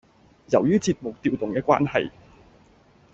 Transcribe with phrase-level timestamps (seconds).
[0.49, 2.09] 由於節目調動嘅關係